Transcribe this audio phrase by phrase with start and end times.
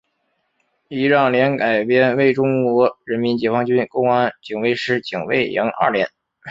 [0.89, 6.09] 仪仗连改编为中国人民解放军公安警卫师警卫营二连。